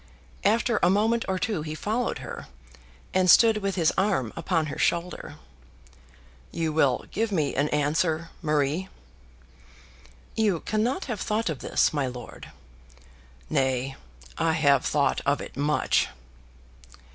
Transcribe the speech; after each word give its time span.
After 0.43 0.79
a 0.81 0.89
moment 0.89 1.25
or 1.27 1.37
two 1.37 1.61
he 1.61 1.75
followed 1.75 2.17
her, 2.25 2.47
and 3.13 3.29
stood 3.29 3.57
with 3.57 3.75
his 3.75 3.93
arm 3.99 4.33
upon 4.35 4.65
her 4.65 4.77
shoulder. 4.79 5.35
"You 6.51 6.73
will 6.73 7.05
give 7.11 7.31
me 7.31 7.53
an 7.53 7.69
answer, 7.69 8.31
Marie?" 8.41 8.89
"You 10.35 10.61
cannot 10.61 11.05
have 11.05 11.21
thought 11.21 11.51
of 11.51 11.59
this, 11.59 11.93
my 11.93 12.07
lord." 12.07 12.51
"Nay; 13.47 13.95
I 14.39 14.53
have 14.53 14.83
thought 14.83 15.21
of 15.23 15.39
it 15.39 15.55
much." 15.55 16.07